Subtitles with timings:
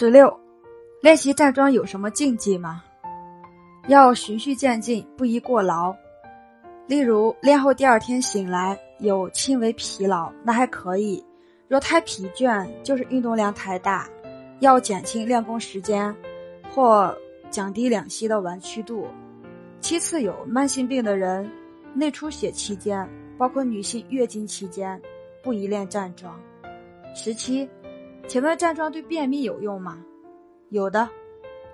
[0.00, 0.34] 十六，
[1.02, 2.82] 练习站桩有什么禁忌吗？
[3.86, 5.94] 要循序渐进，不宜过劳。
[6.86, 11.22] 例如，练后第二天醒来有轻微疲劳，那还可以；
[11.68, 14.08] 若太疲倦，就是运动量太大，
[14.60, 16.16] 要减轻练功时间，
[16.72, 17.14] 或
[17.50, 19.06] 降低两膝的弯曲度。
[19.82, 21.46] 其次，有慢性病的人，
[21.92, 23.06] 内出血期间，
[23.36, 24.98] 包括女性月经期间，
[25.42, 26.40] 不宜练站桩。
[27.14, 27.68] 十七。
[28.26, 29.98] 请问站桩对便秘有用吗？
[30.68, 31.08] 有的，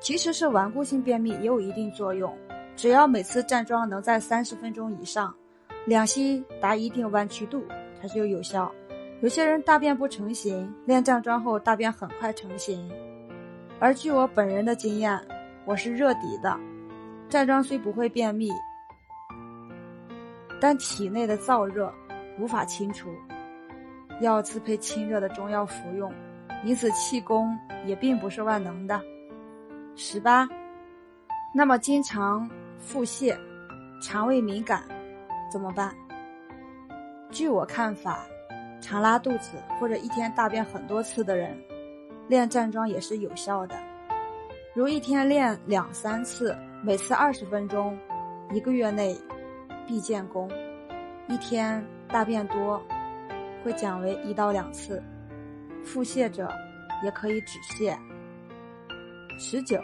[0.00, 2.34] 其实是顽固性便秘也有一定作用。
[2.74, 5.34] 只要每次站桩能在三十分钟以上，
[5.84, 7.64] 两膝达一定弯曲度，
[8.00, 8.72] 它就有效。
[9.22, 12.90] 有些人大便不成形，练站桩后大便很快成型。
[13.78, 15.18] 而据我本人的经验，
[15.64, 16.58] 我是热底的，
[17.28, 18.50] 站桩虽不会便秘，
[20.60, 21.92] 但体内的燥热
[22.38, 23.08] 无法清除，
[24.20, 26.12] 要自配清热的中药服用。
[26.66, 29.00] 因此，气功也并不是万能的。
[29.94, 30.48] 十八，
[31.54, 33.34] 那么经常腹泻、
[34.02, 34.82] 肠胃敏感
[35.48, 35.94] 怎么办？
[37.30, 38.26] 据我看法，
[38.80, 41.56] 常拉肚子或者一天大便很多次的人，
[42.26, 43.76] 练站桩也是有效的。
[44.74, 47.96] 如一天练两三次，每次二十分钟，
[48.52, 49.16] 一个月内
[49.86, 50.50] 必见功。
[51.28, 52.82] 一天大便多，
[53.62, 55.00] 会减为一到两次。
[55.86, 56.52] 腹泻者
[57.02, 57.96] 也可以止泻。
[59.38, 59.80] 十九，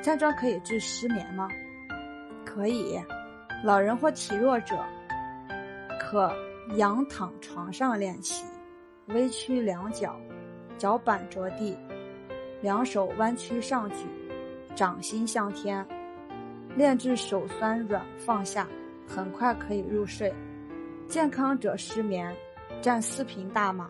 [0.00, 1.48] 站桩可以治失眠吗？
[2.44, 2.98] 可以，
[3.64, 4.78] 老人或体弱者
[6.00, 6.32] 可
[6.76, 8.46] 仰躺床上练习，
[9.08, 10.18] 微屈两脚，
[10.78, 11.76] 脚板着地，
[12.62, 14.06] 两手弯曲上举，
[14.74, 15.84] 掌心向天，
[16.76, 18.66] 练至手酸软放下，
[19.08, 20.32] 很快可以入睡。
[21.08, 22.34] 健康者失眠，
[22.80, 23.88] 占四平大马。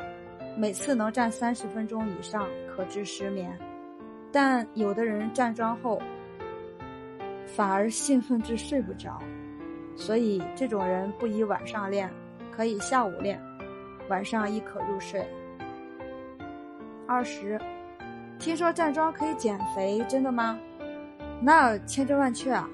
[0.56, 3.56] 每次能站三十分钟以上，可治失眠。
[4.32, 6.00] 但有的人站桩后
[7.46, 9.18] 反而兴奋至睡不着，
[9.94, 12.10] 所以这种人不宜晚上练，
[12.50, 13.40] 可以下午练，
[14.08, 15.26] 晚上亦可入睡。
[17.06, 17.60] 二十，
[18.38, 20.58] 听说站桩可以减肥，真的吗？
[21.40, 22.68] 那千真万确啊！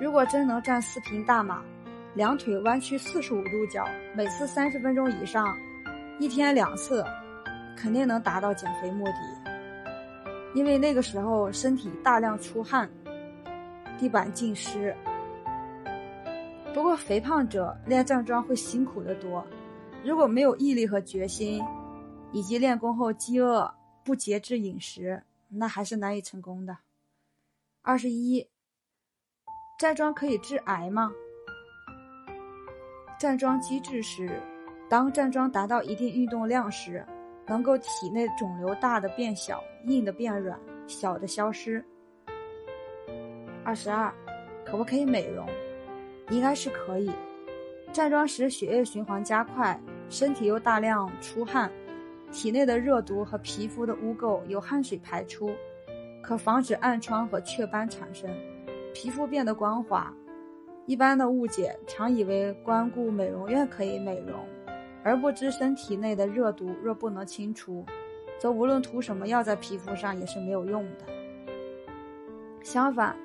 [0.00, 1.62] 如果真能站四平大马，
[2.14, 5.56] 两腿弯曲四十五度角，每次三十分钟以上。
[6.18, 7.04] 一天两次，
[7.76, 9.14] 肯定能达到减肥目的。
[10.54, 12.88] 因为那个时候身体大量出汗，
[13.98, 14.94] 地板浸湿。
[16.74, 19.46] 不过肥胖者练站桩会辛苦得多，
[20.04, 21.62] 如果没有毅力和决心，
[22.32, 23.72] 以及练功后饥饿
[24.04, 26.76] 不节制饮食，那还是难以成功的。
[27.80, 28.46] 二十一，
[29.78, 31.10] 站桩可以治癌吗？
[33.18, 34.40] 站桩机制是。
[34.92, 37.02] 当站桩达到一定运动量时，
[37.46, 41.82] 能够体内肿瘤大的变小，硬的变软，小的消失。
[43.64, 44.12] 二十二，
[44.66, 45.48] 可不可以美容？
[46.28, 47.10] 应该是可以。
[47.90, 51.72] 站桩时血液循环加快，身体又大量出汗，
[52.30, 55.52] 体内的热毒和皮肤的污垢由汗水排出，
[56.22, 58.28] 可防止暗疮和雀斑产生，
[58.92, 60.12] 皮肤变得光滑。
[60.84, 64.34] 一般的误解，常以为光顾美容院可以美容。
[65.04, 67.84] 而不知身体内的热毒若不能清除，
[68.38, 71.06] 则无论涂什么药在皮肤上也是没有用的。
[72.62, 73.16] 相反，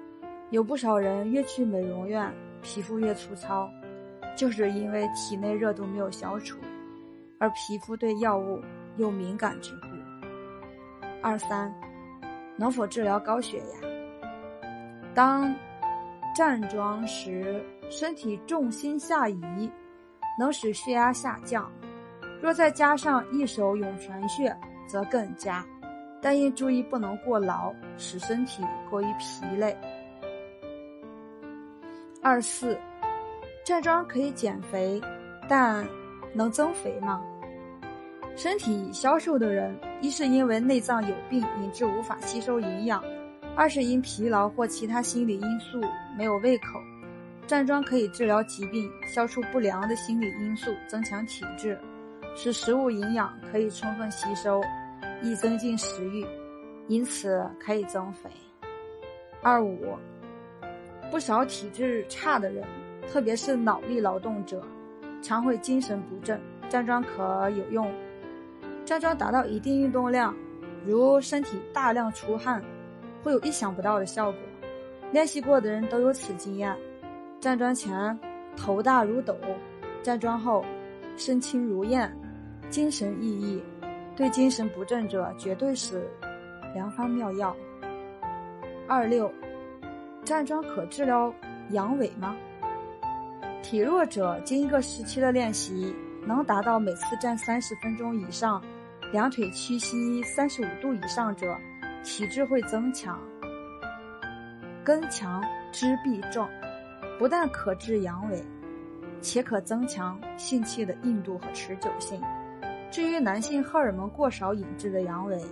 [0.50, 3.70] 有不少人越去美容院，皮肤越粗糙，
[4.36, 6.58] 就是因为体内热度没有消除，
[7.38, 8.60] 而皮肤对药物
[8.98, 9.88] 又敏感之故。
[11.22, 11.74] 二三，
[12.56, 13.88] 能否治疗高血压？
[15.14, 15.54] 当
[16.36, 19.72] 站桩时，身体重心下移。
[20.38, 21.72] 能使血压下降，
[22.42, 24.56] 若再加上一手涌泉穴，
[24.88, 25.66] 则更佳。
[26.22, 29.78] 但应注意不能过劳，使身体过于疲累。
[32.22, 32.78] 二四，
[33.64, 35.00] 站桩可以减肥，
[35.48, 35.88] 但
[36.34, 37.22] 能增肥吗？
[38.36, 43.04] 身体消瘦的人，一是因为内脏有病引致无法吸收营养，
[43.56, 45.80] 二是因疲劳或其他心理因素
[46.18, 46.80] 没有胃口。
[47.48, 51.80] 站桩可以治疗疾病，消除不良的心理因素，增强体质，
[52.36, 54.62] 使食物营养可以充分吸收，
[55.24, 56.28] 易增进食欲，
[56.90, 58.30] 因此可以增肥。
[59.42, 59.98] 二五，
[61.10, 62.66] 不少体质差的人，
[63.10, 64.62] 特别是脑力劳动者，
[65.22, 67.90] 常会精神不振，站桩可有用。
[68.84, 70.36] 站桩达到一定运动量，
[70.86, 72.62] 如身体大量出汗，
[73.24, 74.42] 会有意想不到的效果。
[75.14, 76.76] 练习过的人都有此经验。
[77.40, 78.20] 站桩前
[78.56, 79.38] 头大如斗，
[80.02, 80.66] 站桩后
[81.16, 82.12] 身轻如燕，
[82.70, 83.62] 精神奕奕。
[84.16, 86.10] 对精神不振者，绝对是
[86.74, 87.56] 良方妙药。
[88.88, 89.32] 二六，
[90.26, 91.32] 站桩可治疗
[91.70, 92.36] 阳痿吗？
[93.62, 95.96] 体弱者经一个时期的练习，
[96.26, 98.60] 能达到每次站三十分钟以上，
[99.12, 101.56] 两腿屈膝三十五度以上者，
[102.04, 103.20] 体质会增强，
[104.84, 106.50] 根强枝必壮，
[107.18, 108.44] 不但可治阳痿，
[109.22, 112.22] 且可增强性器的硬度和持久性。
[112.92, 115.44] 至于男性荷尔蒙过少引致的阳痿，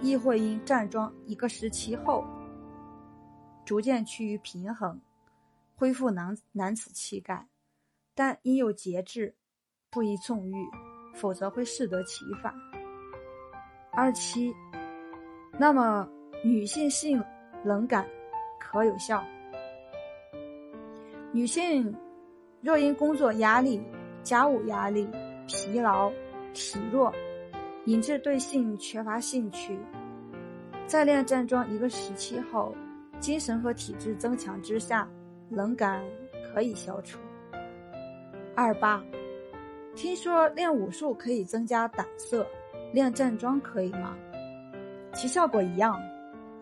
[0.00, 2.24] 亦会因站桩一个时期后，
[3.64, 5.00] 逐渐趋于平衡。
[5.74, 7.46] 恢复男男子气概，
[8.14, 9.34] 但应有节制，
[9.90, 10.66] 不宜纵欲，
[11.14, 12.54] 否则会适得其反。
[13.92, 14.54] 二七，
[15.58, 16.08] 那么
[16.42, 17.22] 女性性
[17.62, 18.06] 冷感
[18.58, 19.22] 可有效？
[21.36, 21.94] 女性
[22.62, 23.78] 若因工作压力、
[24.22, 25.06] 家务压力、
[25.46, 26.10] 疲劳、
[26.54, 27.12] 体弱，
[27.84, 29.78] 引致对性缺乏兴趣，
[30.86, 32.74] 在练站桩一个时期后，
[33.20, 35.06] 精神和体质增强之下。
[35.50, 36.02] 冷感
[36.42, 37.18] 可以消除。
[38.54, 39.04] 二八，
[39.94, 42.46] 听说练武术可以增加胆色，
[42.94, 44.16] 练站桩可以吗？
[45.12, 46.00] 其效果一样。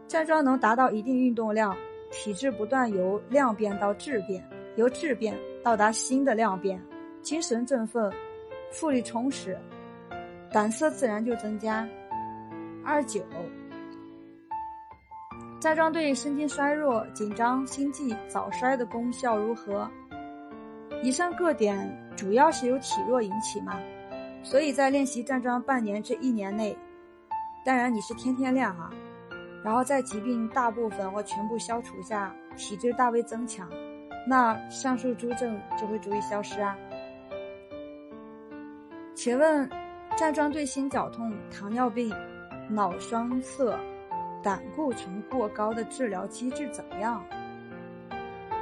[0.09, 1.75] 站桩能达到一定运动量，
[2.11, 4.45] 体质不断由量变到质变，
[4.77, 6.81] 由质变到达新的量变，
[7.23, 8.13] 精神振奋，
[8.71, 9.59] 复力充实，
[10.51, 11.89] 胆色自然就增加。
[12.85, 13.23] 二九。
[15.61, 19.91] 站桩对神经衰弱、紧张、心悸、早衰的功效如何？
[21.03, 23.79] 以上各点主要是由体弱引起嘛，
[24.43, 26.77] 所以在练习站桩半年至一年内，
[27.65, 28.91] 当然你是天天练哈，
[29.65, 33.67] 然后在疾病大部分或全部消除下，体质大为增强，
[34.27, 36.77] 那上述诸症就会逐一消失啊。
[39.15, 39.69] 请问，
[40.17, 42.13] 站桩对心绞痛、糖尿病、
[42.69, 43.79] 脑栓塞？
[44.43, 47.25] 胆固醇过高的治疗机制怎么样？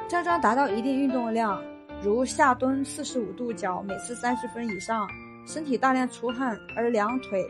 [0.06, 1.61] 站桩达到一定运动量，
[2.00, 5.09] 如下蹲四十五度角，每次三十分以上，
[5.44, 7.44] 身体大量出汗，而两腿、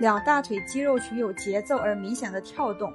[0.00, 2.92] 两大腿肌肉群有节奏而明显的跳动，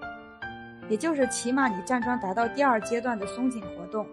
[0.89, 4.05] 也就是起码你站桩达到第二阶段的松紧活动，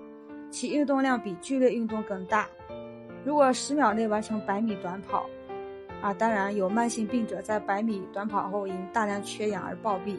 [0.52, 2.46] 其运动量比剧烈运动更大。
[3.24, 5.26] 如果十秒内完成百米短跑，
[6.02, 10.16] 啊，当然有慢性病者在百米短跑后因大量缺氧而暴毙。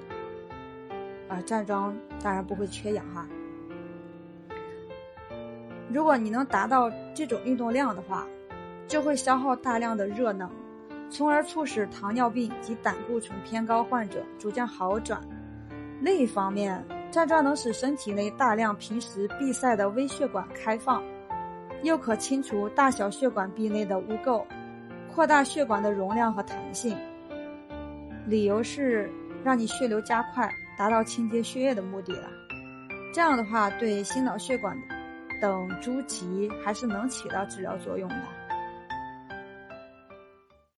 [1.29, 3.27] 啊，站桩当然不会缺氧哈。
[5.89, 8.27] 如果你能达到这种运动量的话，
[8.87, 10.49] 就会消耗大量的热能，
[11.09, 15.21] 从而促使糖尿病及胆固醇偏高患者逐渐好转。
[16.01, 16.83] 另一方面，
[17.13, 21.03] 站桩能使身体内大量平时闭塞的微血管开放，
[21.83, 24.43] 又可清除大小血管壁内的污垢，
[25.13, 26.97] 扩大血管的容量和弹性。
[28.25, 29.07] 理由是
[29.43, 30.51] 让你血流加快。
[30.75, 32.27] 达到清洁血液的目的了，
[33.13, 34.75] 这样的话，对心脑血管
[35.39, 38.42] 等诸疾还是能起到治疗作用的。